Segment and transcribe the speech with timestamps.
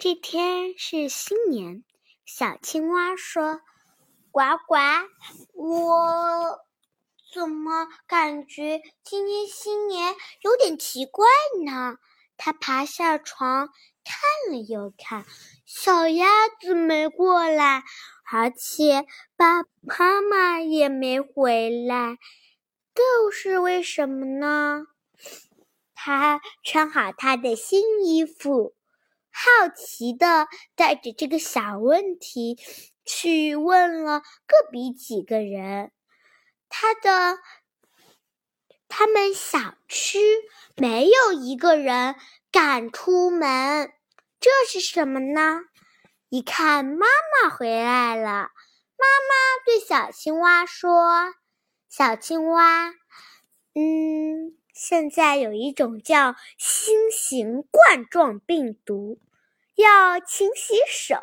[0.00, 1.82] 这天是新年，
[2.24, 3.60] 小青蛙说
[4.30, 4.76] ：“呱呱，
[5.54, 6.60] 我
[7.34, 11.26] 怎么感觉今天新年有点奇怪
[11.66, 11.96] 呢？”
[12.38, 13.70] 它爬下床
[14.04, 15.26] 看了又看，
[15.66, 17.82] 小鸭子没过来，
[18.30, 19.04] 而且
[19.34, 22.18] 爸爸妈妈也没回来，
[22.94, 24.86] 这是为什么呢？
[25.92, 28.76] 他穿好他的新衣服。
[29.40, 32.58] 好奇的带着这个小问题
[33.04, 35.92] 去问了个比几个人，
[36.68, 37.38] 他的
[38.88, 40.18] 他们小区
[40.74, 42.16] 没有一个人
[42.50, 43.92] 敢出门，
[44.40, 45.60] 这是什么呢？
[46.30, 48.50] 一看妈妈回来了，
[48.98, 51.32] 妈妈对小青蛙说
[51.88, 52.88] ：“小青蛙，
[53.74, 59.18] 嗯，现在有一种叫新型冠状病毒。”
[59.74, 61.18] 要勤洗手，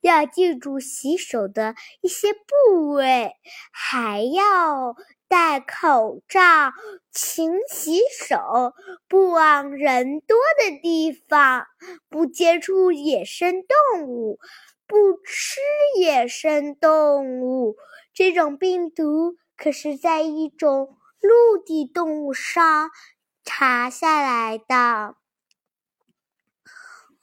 [0.00, 3.36] 要记住洗手的一些部位，
[3.70, 4.96] 还要
[5.28, 6.72] 戴口罩，
[7.12, 8.74] 勤洗手，
[9.06, 11.66] 不往人多的地方，
[12.08, 14.40] 不接触野生动物，
[14.88, 15.60] 不吃
[16.00, 17.76] 野生动物。
[18.12, 22.90] 这种病毒可是在一种陆地动物上
[23.44, 25.16] 查下来的。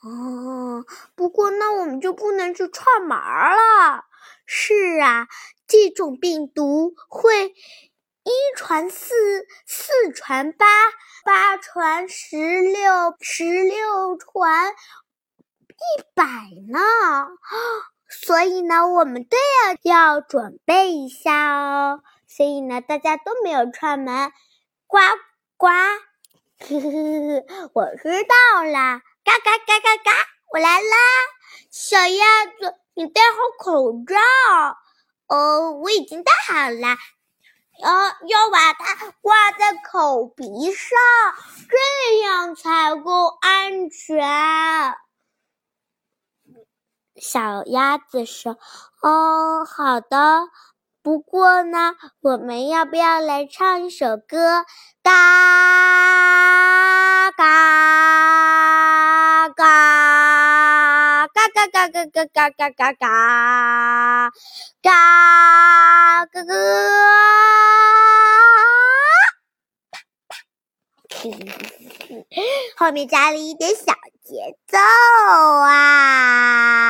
[0.01, 0.85] 哦，
[1.15, 4.05] 不过那我们就不能去串门了。
[4.45, 5.27] 是啊，
[5.65, 9.13] 这种病毒会一传四，
[9.65, 10.65] 四传八，
[11.23, 14.73] 八传十六，十六传
[15.69, 16.23] 一百
[16.69, 16.79] 呢。
[18.09, 22.03] 所以呢，我们都要要准备一下哦。
[22.35, 24.31] 所以呢，大家都没有串门，
[24.87, 24.97] 呱
[25.55, 29.03] 呱，呵呵呵，我知道啦。
[29.23, 30.11] 嘎嘎嘎嘎嘎！
[30.51, 30.97] 我来啦，
[31.69, 34.15] 小鸭子，你戴好口罩。
[35.27, 36.97] 哦，我已经戴好了。
[37.79, 37.91] 要
[38.27, 40.99] 要把它挂在口鼻上，
[41.69, 44.95] 这样才够安全。
[47.15, 48.57] 小鸭子说
[49.03, 50.47] ：“哦，好的。
[51.03, 54.63] 不过呢，我们要不要来唱一首歌？
[55.03, 55.11] 嘎
[57.37, 57.43] 嘎。”
[61.33, 64.31] 嘎嘎嘎嘎嘎嘎嘎嘎，
[64.81, 66.43] 嘎嘎嘎嘎！
[72.77, 73.93] 后面加了一点小
[74.23, 76.82] 节奏啊！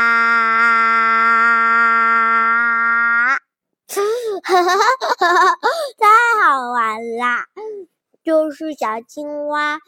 [4.53, 4.85] 哈哈哈
[5.17, 5.57] 哈哈
[5.97, 7.47] 太好玩啦！
[8.23, 9.79] 就是小青蛙，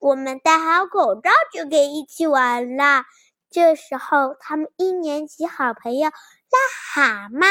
[0.00, 3.04] 我们戴好口罩就可以一起玩啦。
[3.48, 6.12] 这时候，他们一年级好朋友癞
[6.92, 7.46] 蛤蟆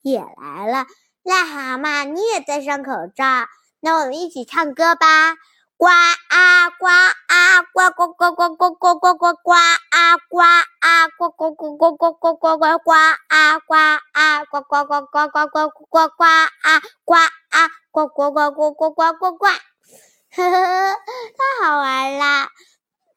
[0.00, 0.86] 也来了。
[1.24, 3.48] 癞蛤蟆，你也戴上口罩，
[3.80, 5.34] 那我们一起唱歌吧！
[5.82, 13.74] 呱啊呱啊呱呱呱呱呱呱呱呱呱啊呱啊呱呱呱呱呱呱呱呱呱啊呱
[14.12, 19.46] 啊呱呱呱呱呱呱呱呱啊呱啊呱呱呱呱呱呱呱呱！
[19.48, 22.48] 呵呵，太好玩啦！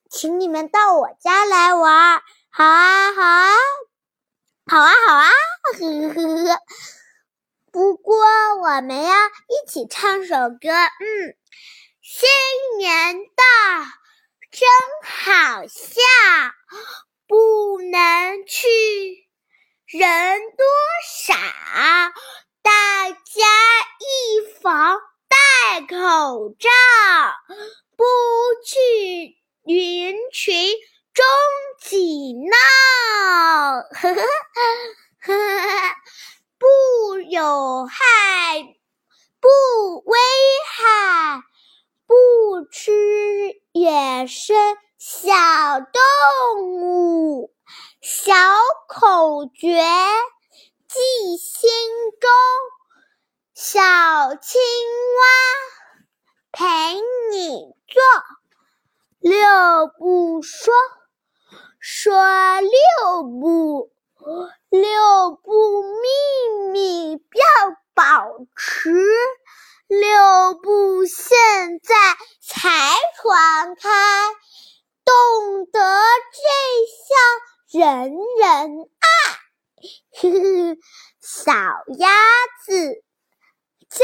[0.09, 3.51] 请你们到我家来玩，好啊，好啊，
[4.65, 5.29] 好啊，好啊，
[5.77, 6.59] 呵呵呵。
[7.71, 8.17] 不过
[8.59, 11.35] 我们要一起唱首歌，嗯，
[12.07, 12.29] 新
[12.77, 13.43] 年到，
[14.51, 14.69] 真
[15.01, 16.03] 好笑，
[17.25, 18.67] 不能去，
[19.87, 20.67] 人多
[21.03, 21.33] 少，
[22.61, 23.17] 大家
[23.97, 26.69] 一防戴口罩，
[27.97, 28.05] 不
[28.63, 29.39] 去。
[29.63, 30.75] 人群
[31.11, 31.25] 中
[31.81, 32.55] 挤闹，
[33.81, 35.95] 呵呵呵呵，
[36.59, 38.61] 不有害，
[39.39, 39.49] 不
[40.05, 40.19] 危
[40.67, 41.41] 害，
[42.07, 42.91] 不吃
[43.71, 44.55] 野生
[44.97, 45.31] 小
[45.79, 47.53] 动物。
[48.01, 48.33] 小
[48.87, 49.81] 口诀
[50.87, 51.69] 记心
[52.19, 52.29] 中，
[53.53, 54.61] 小青
[55.17, 55.25] 蛙
[56.51, 57.01] 陪
[57.31, 58.01] 你做。
[59.19, 59.37] 六
[59.97, 60.73] 不说，
[61.79, 63.91] 说六不，
[64.69, 68.91] 六不秘密要保持，
[69.87, 71.95] 六不现在
[72.65, 72.71] 才
[73.21, 73.89] 传开，
[75.03, 75.79] 懂得
[76.33, 76.41] 这
[77.05, 79.05] 项人人爱。
[80.13, 80.77] 呵呵，
[81.21, 81.53] 小
[81.99, 82.09] 鸭
[82.65, 83.03] 子
[83.87, 84.03] 教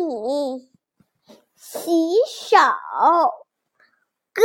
[0.00, 0.68] 你
[1.54, 2.56] 洗手。
[4.32, 4.42] 歌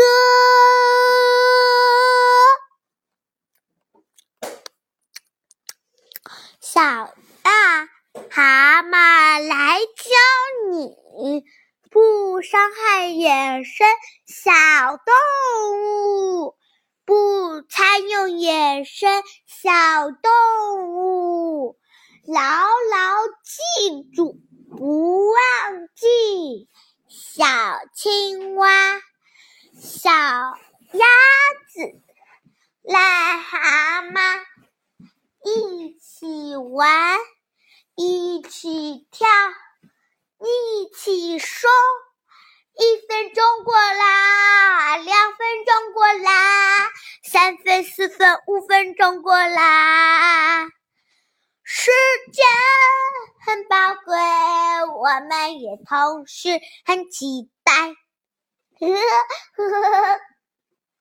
[6.60, 7.12] 小
[7.42, 7.90] 大
[8.30, 10.12] 蛤蟆来教
[10.70, 11.44] 你，
[11.92, 13.86] 不伤害野生
[14.26, 14.50] 小
[14.96, 16.56] 动物，
[17.04, 19.70] 不参用野生小
[20.10, 21.78] 动物，
[22.26, 24.40] 牢牢记住，
[24.70, 25.36] 不忘
[25.94, 26.70] 记。
[27.10, 27.44] 小
[27.94, 29.02] 青蛙，
[29.78, 31.06] 小鸭
[31.74, 32.02] 子，
[32.86, 34.40] 癞蛤蟆。
[35.44, 37.20] 一起玩，
[37.96, 39.28] 一起跳，
[40.42, 41.70] 一起说。
[42.74, 46.90] 一分钟过啦，两分钟过啦，
[47.22, 50.68] 三分、四分、五分钟过啦。
[51.64, 51.92] 时
[52.32, 52.46] 间
[53.46, 54.18] 很宝贵，
[54.96, 57.94] 我们也同时很期待。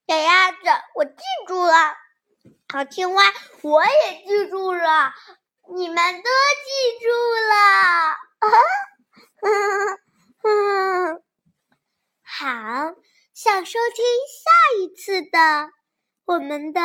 [0.08, 0.58] 小鸭子，
[0.96, 1.94] 我记住了。
[2.72, 3.22] 好青蛙，
[3.62, 5.12] 我也记住了，
[5.74, 7.08] 你们都记住
[7.48, 8.16] 了。
[9.42, 9.98] 嗯
[10.42, 11.22] 嗯
[12.22, 12.94] 好，
[13.34, 15.70] 想收听下一次的
[16.26, 16.80] 我们的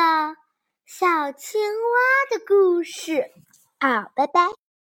[0.84, 3.30] 小青蛙的故事。
[3.80, 4.55] 好，拜拜。